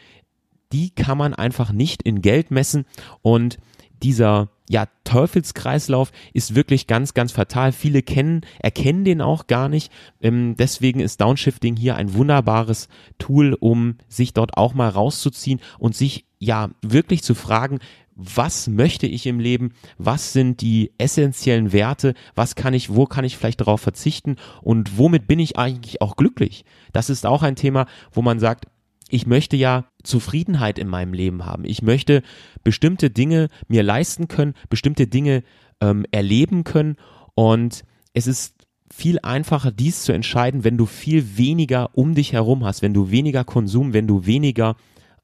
[0.71, 2.85] die kann man einfach nicht in Geld messen
[3.21, 3.59] und
[4.01, 7.71] dieser ja, Teufelskreislauf ist wirklich ganz, ganz fatal.
[7.71, 9.91] Viele kennen, erkennen den auch gar nicht.
[10.21, 15.95] Ähm, deswegen ist Downshifting hier ein wunderbares Tool, um sich dort auch mal rauszuziehen und
[15.95, 17.79] sich ja wirklich zu fragen,
[18.15, 23.25] was möchte ich im Leben, was sind die essentiellen Werte, was kann ich, wo kann
[23.25, 26.63] ich vielleicht darauf verzichten und womit bin ich eigentlich auch glücklich.
[26.91, 28.67] Das ist auch ein Thema, wo man sagt,
[29.13, 31.65] ich möchte ja Zufriedenheit in meinem Leben haben.
[31.65, 32.23] Ich möchte
[32.63, 35.43] bestimmte Dinge mir leisten können, bestimmte Dinge
[35.79, 36.95] ähm, erleben können
[37.35, 37.83] und
[38.15, 38.55] es ist
[38.91, 43.11] viel einfacher, dies zu entscheiden, wenn du viel weniger um dich herum hast, wenn du
[43.11, 44.75] weniger Konsum, wenn du weniger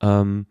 [0.02, 0.46] ähm,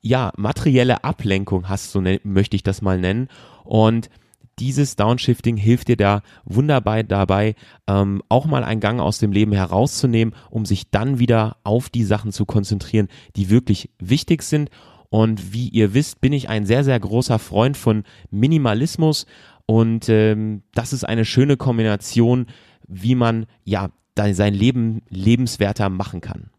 [0.00, 3.28] ja, materielle Ablenkung hast, so möchte ich das mal nennen.
[3.62, 4.10] Und
[4.58, 7.54] dieses Downshifting hilft dir da wunderbar dabei,
[7.86, 12.04] ähm, auch mal einen Gang aus dem Leben herauszunehmen, um sich dann wieder auf die
[12.04, 14.70] Sachen zu konzentrieren, die wirklich wichtig sind.
[15.08, 19.26] Und wie ihr wisst, bin ich ein sehr, sehr großer Freund von Minimalismus.
[19.66, 22.46] Und ähm, das ist eine schöne Kombination,
[22.88, 26.50] wie man ja sein Leben lebenswerter machen kann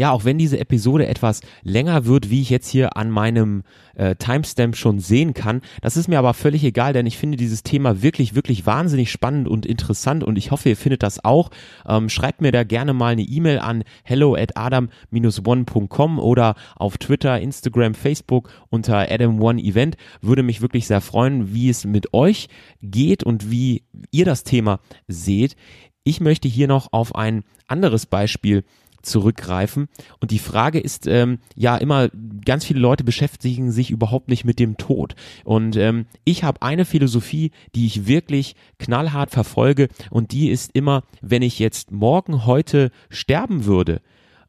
[0.00, 4.16] ja, auch wenn diese Episode etwas länger wird, wie ich jetzt hier an meinem äh,
[4.16, 8.00] Timestamp schon sehen kann, das ist mir aber völlig egal, denn ich finde dieses Thema
[8.00, 11.50] wirklich, wirklich wahnsinnig spannend und interessant und ich hoffe, ihr findet das auch.
[11.86, 17.38] Ähm, schreibt mir da gerne mal eine E-Mail an hello at adam-one.com oder auf Twitter,
[17.38, 19.98] Instagram, Facebook unter Adam One Event.
[20.22, 22.48] Würde mich wirklich sehr freuen, wie es mit euch
[22.80, 23.82] geht und wie
[24.12, 25.56] ihr das Thema seht.
[26.04, 28.64] Ich möchte hier noch auf ein anderes Beispiel
[29.02, 29.88] zurückgreifen.
[30.20, 32.08] Und die Frage ist ähm, ja immer,
[32.44, 35.14] ganz viele Leute beschäftigen sich überhaupt nicht mit dem Tod.
[35.44, 41.04] Und ähm, ich habe eine Philosophie, die ich wirklich knallhart verfolge und die ist immer,
[41.20, 44.00] wenn ich jetzt morgen heute sterben würde,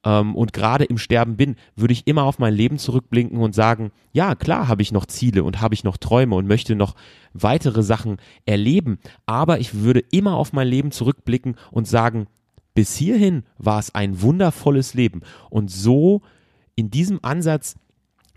[0.03, 3.91] ähm, und gerade im Sterben bin, würde ich immer auf mein Leben zurückblinken und sagen,
[4.11, 6.95] ja, klar habe ich noch Ziele und habe ich noch Träume und möchte noch
[7.33, 12.27] weitere Sachen erleben, aber ich würde immer auf mein Leben zurückblicken und sagen,
[12.73, 16.21] bis hierhin war es ein wundervolles Leben und so
[16.75, 17.75] in diesem Ansatz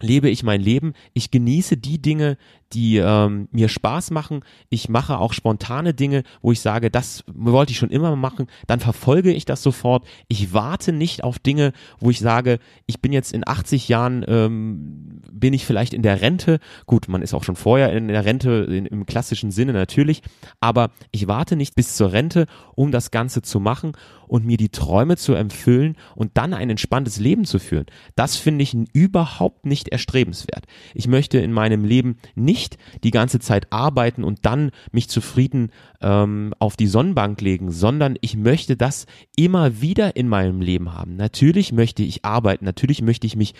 [0.01, 0.93] lebe ich mein Leben.
[1.13, 2.37] Ich genieße die Dinge,
[2.75, 4.41] die ähm, mir Spaß machen.
[4.69, 8.47] Ich mache auch spontane Dinge, wo ich sage, das wollte ich schon immer machen.
[8.67, 10.07] Dann verfolge ich das sofort.
[10.29, 15.23] Ich warte nicht auf Dinge, wo ich sage, ich bin jetzt in 80 Jahren, ähm,
[15.31, 16.59] bin ich vielleicht in der Rente.
[16.87, 20.23] Gut, man ist auch schon vorher in der Rente in, im klassischen Sinne natürlich.
[20.61, 23.93] Aber ich warte nicht bis zur Rente, um das Ganze zu machen
[24.27, 27.87] und mir die Träume zu erfüllen und dann ein entspanntes Leben zu führen.
[28.17, 30.65] Das finde ich überhaupt nicht erstrebenswert.
[30.95, 35.71] Ich möchte in meinem Leben nicht nicht die ganze Zeit arbeiten und dann mich zufrieden
[36.01, 41.17] ähm, auf die Sonnenbank legen, sondern ich möchte das immer wieder in meinem Leben haben.
[41.17, 43.55] Natürlich möchte ich arbeiten, natürlich möchte ich mich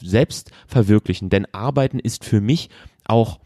[0.00, 2.70] selbst verwirklichen, denn Arbeiten ist für mich
[3.04, 3.40] auch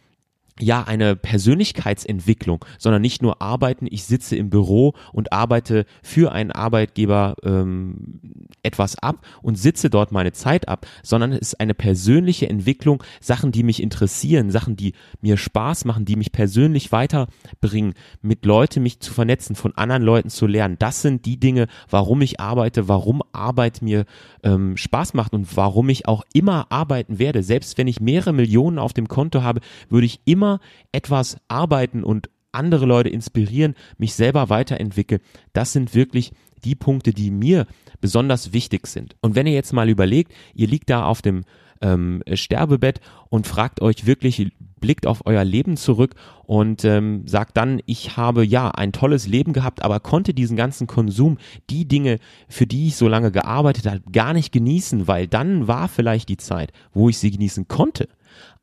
[0.61, 6.53] ja eine Persönlichkeitsentwicklung, sondern nicht nur arbeiten, ich sitze im Büro und arbeite für einen
[6.53, 8.21] Arbeitgeber ähm,
[8.63, 13.51] etwas ab und sitze dort meine Zeit ab, sondern es ist eine persönliche Entwicklung, Sachen,
[13.51, 19.01] die mich interessieren, Sachen, die mir Spaß machen, die mich persönlich weiterbringen, mit Leuten mich
[19.01, 20.77] zu vernetzen, von anderen Leuten zu lernen.
[20.79, 24.05] Das sind die Dinge, warum ich arbeite, warum Arbeit mir
[24.45, 27.43] ähm, Spaß macht und warum ich auch immer arbeiten werde.
[27.43, 30.61] Selbst wenn ich mehrere Millionen auf dem Konto habe, würde ich immer immer
[30.93, 35.21] etwas arbeiten und andere Leute inspirieren, mich selber weiterentwickeln.
[35.53, 36.33] Das sind wirklich
[36.65, 37.67] die Punkte, die mir
[38.01, 39.17] besonders wichtig sind.
[39.21, 41.45] Und wenn ihr jetzt mal überlegt, ihr liegt da auf dem
[41.81, 47.81] ähm, Sterbebett und fragt euch wirklich, blickt auf euer Leben zurück und ähm, sagt dann,
[47.87, 51.39] ich habe ja ein tolles Leben gehabt, aber konnte diesen ganzen Konsum,
[51.71, 55.89] die Dinge, für die ich so lange gearbeitet habe, gar nicht genießen, weil dann war
[55.89, 58.09] vielleicht die Zeit, wo ich sie genießen konnte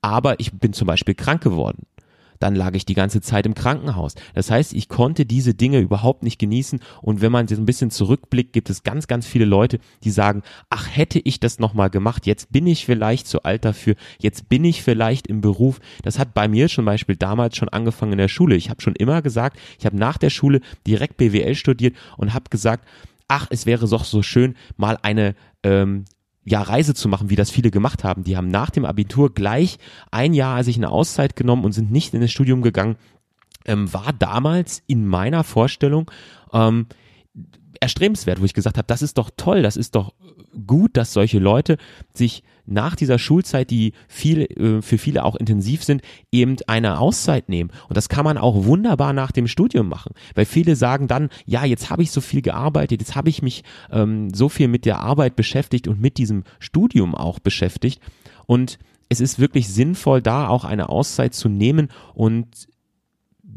[0.02, 1.86] aber ich bin zum Beispiel krank geworden.
[2.42, 4.16] Dann lag ich die ganze Zeit im Krankenhaus.
[4.34, 6.80] Das heißt, ich konnte diese Dinge überhaupt nicht genießen.
[7.04, 10.42] Und wenn man so ein bisschen zurückblickt, gibt es ganz, ganz viele Leute, die sagen,
[10.72, 14.66] ach, hätte ich das nochmal gemacht, jetzt bin ich vielleicht zu alt dafür, jetzt bin
[14.66, 15.80] ich vielleicht im Beruf.
[16.02, 18.56] Das hat bei mir zum Beispiel damals schon angefangen in der Schule.
[18.56, 22.50] Ich habe schon immer gesagt, ich habe nach der Schule direkt BWL studiert und habe
[22.50, 22.88] gesagt,
[23.28, 26.06] ach, es wäre doch so schön, mal eine ähm,
[26.44, 28.24] ja, Reise zu machen, wie das viele gemacht haben.
[28.24, 29.78] Die haben nach dem Abitur gleich
[30.10, 32.96] ein Jahr sich eine Auszeit genommen und sind nicht in das Studium gegangen.
[33.66, 36.10] Ähm, war damals in meiner Vorstellung
[36.52, 36.88] ähm,
[37.82, 40.14] erstrebenswert, wo ich gesagt habe, das ist doch toll, das ist doch
[40.66, 41.78] gut, dass solche Leute
[42.14, 47.50] sich nach dieser Schulzeit, die viel, äh, für viele auch intensiv sind, eben eine Auszeit
[47.50, 47.72] nehmen.
[47.90, 50.14] Und das kann man auch wunderbar nach dem Studium machen.
[50.36, 53.64] Weil viele sagen dann, ja, jetzt habe ich so viel gearbeitet, jetzt habe ich mich
[53.92, 58.00] ähm, so viel mit der Arbeit beschäftigt und mit diesem Studium auch beschäftigt.
[58.46, 58.78] Und
[59.10, 62.48] es ist wirklich sinnvoll, da auch eine Auszeit zu nehmen und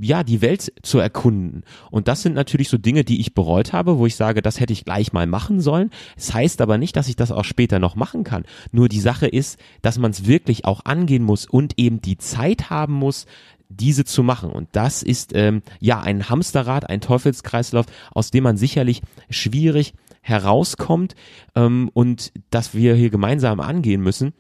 [0.00, 1.64] ja, die Welt zu erkunden.
[1.90, 4.72] Und das sind natürlich so Dinge, die ich bereut habe, wo ich sage, das hätte
[4.72, 5.90] ich gleich mal machen sollen.
[6.16, 8.44] Es das heißt aber nicht, dass ich das auch später noch machen kann.
[8.72, 12.70] Nur die Sache ist, dass man es wirklich auch angehen muss und eben die Zeit
[12.70, 13.26] haben muss,
[13.68, 14.50] diese zu machen.
[14.50, 21.14] Und das ist ähm, ja ein Hamsterrad, ein Teufelskreislauf, aus dem man sicherlich schwierig herauskommt
[21.54, 24.32] ähm, und dass wir hier gemeinsam angehen müssen.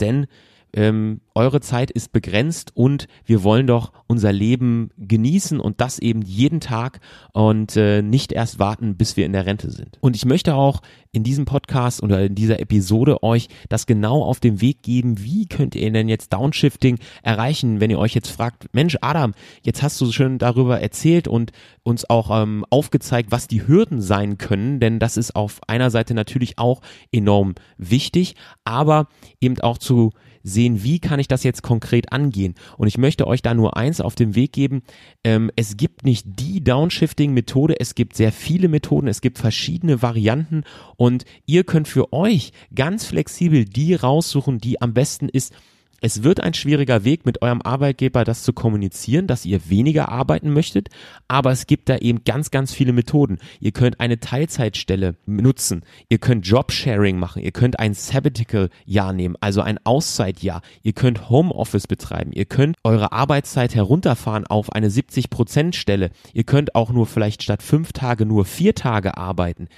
[0.00, 0.26] Denn
[0.74, 6.22] ähm, eure Zeit ist begrenzt und wir wollen doch unser Leben genießen und das eben
[6.22, 7.00] jeden Tag
[7.32, 9.98] und äh, nicht erst warten, bis wir in der Rente sind.
[10.00, 10.80] Und ich möchte auch
[11.12, 15.46] in diesem Podcast oder in dieser Episode euch das genau auf den Weg geben, wie
[15.46, 20.00] könnt ihr denn jetzt Downshifting erreichen, wenn ihr euch jetzt fragt, Mensch Adam, jetzt hast
[20.00, 24.98] du schön darüber erzählt und uns auch ähm, aufgezeigt, was die Hürden sein können, denn
[24.98, 26.80] das ist auf einer Seite natürlich auch
[27.12, 29.08] enorm wichtig, aber
[29.40, 30.10] eben auch zu
[30.42, 32.54] sehen, wie kann ich das jetzt konkret angehen.
[32.76, 34.82] Und ich möchte euch da nur eins auf den Weg geben.
[35.24, 40.64] Ähm, es gibt nicht die Downshifting-Methode, es gibt sehr viele Methoden, es gibt verschiedene Varianten
[40.98, 45.54] und ihr könnt für euch ganz flexibel die raussuchen, die am besten ist.
[46.00, 50.52] Es wird ein schwieriger Weg mit eurem Arbeitgeber, das zu kommunizieren, dass ihr weniger arbeiten
[50.52, 50.90] möchtet,
[51.26, 53.38] aber es gibt da eben ganz, ganz viele Methoden.
[53.58, 59.60] Ihr könnt eine Teilzeitstelle nutzen, ihr könnt Jobsharing machen, ihr könnt ein Sabbatical-Jahr nehmen, also
[59.60, 66.44] ein Auszeitjahr, ihr könnt Homeoffice betreiben, ihr könnt eure Arbeitszeit herunterfahren auf eine 70%-Stelle, ihr
[66.44, 69.68] könnt auch nur vielleicht statt fünf Tage nur vier Tage arbeiten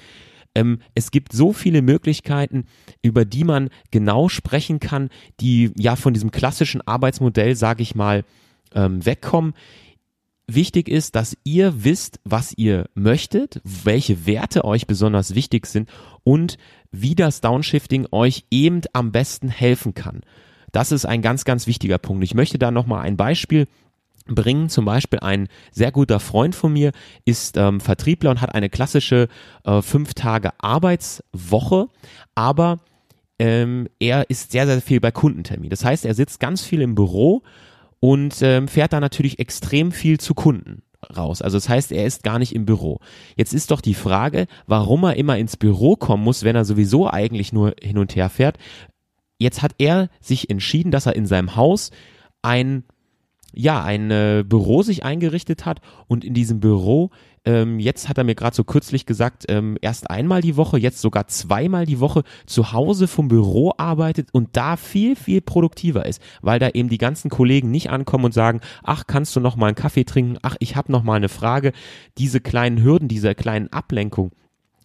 [0.54, 2.64] Ähm, es gibt so viele Möglichkeiten,
[3.02, 5.10] über die man genau sprechen kann,
[5.40, 8.24] die ja von diesem klassischen Arbeitsmodell, sage ich mal,
[8.74, 9.54] ähm, wegkommen.
[10.46, 15.88] Wichtig ist, dass ihr wisst, was ihr möchtet, welche Werte euch besonders wichtig sind
[16.24, 16.58] und
[16.90, 20.22] wie das Downshifting euch eben am besten helfen kann.
[20.72, 22.24] Das ist ein ganz, ganz wichtiger Punkt.
[22.24, 23.66] Ich möchte da nochmal ein Beispiel
[24.34, 24.68] bringen.
[24.68, 26.92] Zum Beispiel ein sehr guter Freund von mir
[27.24, 29.28] ist ähm, Vertriebler und hat eine klassische
[29.64, 31.88] äh, fünf Tage Arbeitswoche,
[32.34, 32.78] aber
[33.38, 35.70] ähm, er ist sehr, sehr viel bei Kundentermin.
[35.70, 37.42] Das heißt, er sitzt ganz viel im Büro
[38.00, 40.82] und ähm, fährt da natürlich extrem viel zu Kunden
[41.16, 41.42] raus.
[41.42, 42.98] Also das heißt, er ist gar nicht im Büro.
[43.36, 47.10] Jetzt ist doch die Frage, warum er immer ins Büro kommen muss, wenn er sowieso
[47.10, 48.58] eigentlich nur hin und her fährt.
[49.38, 51.90] Jetzt hat er sich entschieden, dass er in seinem Haus
[52.42, 52.84] ein
[53.52, 57.10] ja, ein äh, Büro sich eingerichtet hat und in diesem Büro,
[57.44, 61.00] ähm, jetzt hat er mir gerade so kürzlich gesagt, ähm, erst einmal die Woche, jetzt
[61.00, 66.20] sogar zweimal die Woche zu Hause vom Büro arbeitet und da viel, viel produktiver ist,
[66.42, 69.68] weil da eben die ganzen Kollegen nicht ankommen und sagen, ach, kannst du noch mal
[69.68, 71.72] einen Kaffee trinken, ach, ich habe noch mal eine Frage.
[72.18, 74.32] Diese kleinen Hürden, diese kleinen Ablenkungen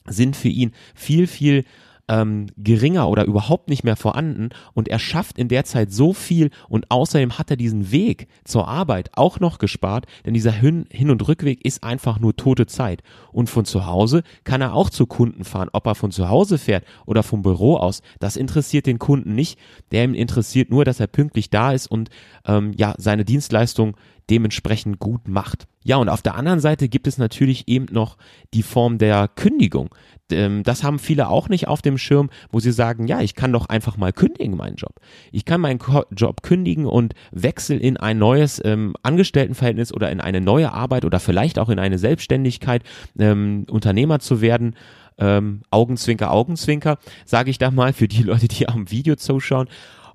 [0.07, 1.65] sind für ihn viel, viel
[2.07, 4.49] ähm, geringer oder überhaupt nicht mehr vorhanden.
[4.73, 8.67] Und er schafft in der Zeit so viel und außerdem hat er diesen Weg zur
[8.67, 13.01] Arbeit auch noch gespart, denn dieser Hin-, Hin und Rückweg ist einfach nur tote Zeit.
[13.31, 16.57] Und von zu Hause kann er auch zu Kunden fahren, ob er von zu Hause
[16.57, 19.59] fährt oder vom Büro aus, das interessiert den Kunden nicht,
[19.91, 22.09] der ihm interessiert nur, dass er pünktlich da ist und
[22.45, 23.95] ähm, ja seine Dienstleistung
[24.29, 25.67] dementsprechend gut macht.
[25.83, 28.17] Ja, und auf der anderen Seite gibt es natürlich eben noch
[28.53, 29.93] die Form der Kündigung.
[30.31, 33.53] Ähm, das haben viele auch nicht auf dem Schirm, wo sie sagen, ja, ich kann
[33.53, 34.95] doch einfach mal kündigen meinen Job.
[35.31, 35.79] Ich kann meinen
[36.11, 41.19] Job kündigen und wechsel in ein neues ähm, Angestelltenverhältnis oder in eine neue Arbeit oder
[41.19, 42.81] vielleicht auch in eine Selbstständigkeit,
[43.19, 44.75] ähm, Unternehmer zu werden.
[45.17, 49.69] Ähm, Augenzwinker, Augenzwinker, sage ich da mal für die Leute, die am Video zuschauen.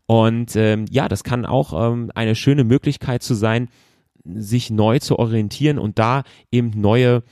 [0.07, 3.69] Und ähm, ja, das kann auch ähm, eine schöne Möglichkeit zu sein,
[4.25, 7.23] sich neu zu orientieren und da eben neue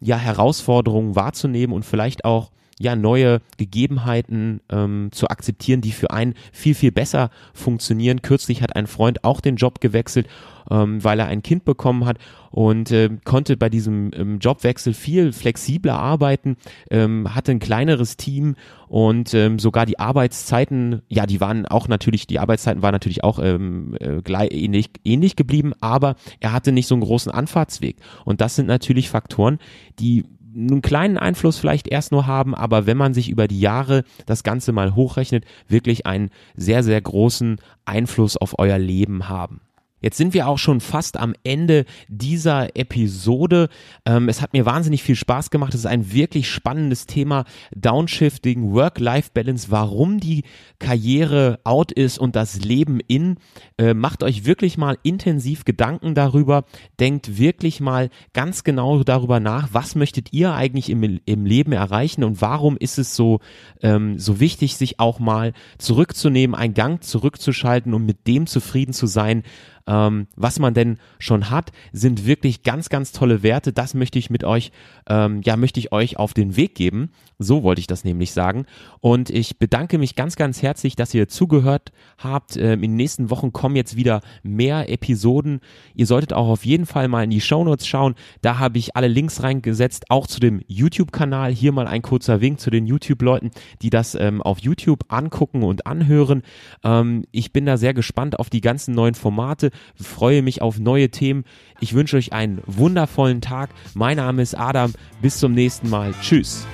[0.00, 6.34] ja, Herausforderungen wahrzunehmen und vielleicht auch ja neue Gegebenheiten ähm, zu akzeptieren, die für einen
[6.52, 8.22] viel, viel besser funktionieren.
[8.22, 10.28] Kürzlich hat ein Freund auch den Job gewechselt,
[10.70, 12.18] ähm, weil er ein Kind bekommen hat
[12.50, 16.56] und äh, konnte bei diesem ähm, Jobwechsel viel flexibler arbeiten,
[16.90, 18.56] ähm, hatte ein kleineres Team
[18.88, 23.38] und ähm, sogar die Arbeitszeiten, ja, die waren auch natürlich, die Arbeitszeiten waren natürlich auch
[23.38, 27.96] ähm, äh, gleich, ähnlich, ähnlich geblieben, aber er hatte nicht so einen großen Anfahrtsweg.
[28.24, 29.58] Und das sind natürlich Faktoren,
[29.98, 30.24] die
[30.56, 34.42] einen kleinen Einfluss vielleicht erst nur haben, aber wenn man sich über die Jahre das
[34.42, 39.60] Ganze mal hochrechnet, wirklich einen sehr, sehr großen Einfluss auf euer Leben haben.
[40.02, 43.70] Jetzt sind wir auch schon fast am Ende dieser Episode.
[44.04, 45.72] Ähm, es hat mir wahnsinnig viel Spaß gemacht.
[45.72, 47.44] Es ist ein wirklich spannendes Thema.
[47.74, 50.44] Downshifting, Work-Life-Balance, warum die
[50.78, 53.36] Karriere out ist und das Leben in.
[53.78, 56.64] Äh, macht euch wirklich mal intensiv Gedanken darüber.
[57.00, 62.22] Denkt wirklich mal ganz genau darüber nach, was möchtet ihr eigentlich im, im Leben erreichen
[62.22, 63.40] und warum ist es so,
[63.82, 69.06] ähm, so wichtig, sich auch mal zurückzunehmen, einen Gang zurückzuschalten und mit dem zufrieden zu
[69.06, 69.42] sein,
[69.86, 73.72] ähm, was man denn schon hat, sind wirklich ganz, ganz tolle Werte.
[73.72, 74.72] Das möchte ich mit euch,
[75.08, 77.10] ähm, ja, möchte ich euch auf den Weg geben.
[77.38, 78.66] So wollte ich das nämlich sagen.
[79.00, 82.56] Und ich bedanke mich ganz, ganz herzlich, dass ihr zugehört habt.
[82.56, 85.60] Ähm, in den nächsten Wochen kommen jetzt wieder mehr Episoden.
[85.94, 88.14] Ihr solltet auch auf jeden Fall mal in die Shownotes schauen.
[88.40, 91.52] Da habe ich alle Links reingesetzt, auch zu dem YouTube-Kanal.
[91.52, 93.50] Hier mal ein kurzer Wink zu den YouTube-Leuten,
[93.82, 96.42] die das ähm, auf YouTube angucken und anhören.
[96.82, 101.10] Ähm, ich bin da sehr gespannt auf die ganzen neuen Formate freue mich auf neue
[101.10, 101.44] Themen.
[101.80, 103.70] Ich wünsche euch einen wundervollen Tag.
[103.94, 104.92] Mein Name ist Adam.
[105.20, 106.14] Bis zum nächsten Mal.
[106.22, 106.66] Tschüss.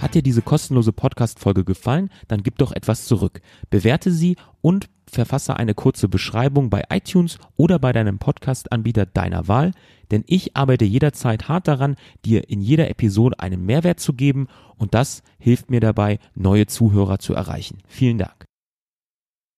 [0.00, 2.10] Hat dir diese kostenlose Podcast-Folge gefallen?
[2.28, 3.40] Dann gib doch etwas zurück.
[3.70, 9.72] Bewerte sie und verfasse eine kurze Beschreibung bei iTunes oder bei deinem Podcast-Anbieter deiner Wahl,
[10.10, 14.94] denn ich arbeite jederzeit hart daran, dir in jeder Episode einen Mehrwert zu geben und
[14.94, 17.78] das hilft mir dabei, neue Zuhörer zu erreichen.
[17.86, 18.44] Vielen Dank.